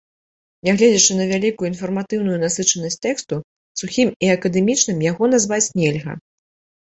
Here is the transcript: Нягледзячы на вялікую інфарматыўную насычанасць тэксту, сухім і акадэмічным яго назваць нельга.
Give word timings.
Нягледзячы 0.67 1.11
на 1.17 1.25
вялікую 1.31 1.67
інфарматыўную 1.73 2.37
насычанасць 2.45 2.97
тэксту, 3.07 3.35
сухім 3.81 4.07
і 4.29 4.33
акадэмічным 4.37 4.97
яго 5.11 5.23
назваць 5.35 5.63
нельга. 5.83 6.13